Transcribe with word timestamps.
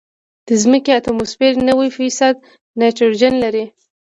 د 0.47 0.49
ځمکې 0.63 0.91
اتموسفیر 0.99 1.53
نوي 1.69 1.89
فیصده 1.97 2.41
نایټروجن 2.79 3.33
لري. 3.43 3.65